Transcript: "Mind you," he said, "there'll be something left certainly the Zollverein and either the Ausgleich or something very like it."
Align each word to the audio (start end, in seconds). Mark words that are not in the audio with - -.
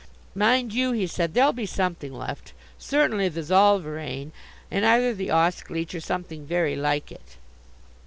"Mind 0.33 0.73
you," 0.73 0.93
he 0.93 1.05
said, 1.05 1.35
"there'll 1.35 1.53
be 1.53 1.67
something 1.67 2.11
left 2.11 2.53
certainly 2.79 3.29
the 3.29 3.43
Zollverein 3.43 4.31
and 4.71 4.83
either 4.83 5.13
the 5.13 5.29
Ausgleich 5.29 5.93
or 5.93 5.99
something 6.01 6.43
very 6.43 6.75
like 6.75 7.11
it." 7.11 7.37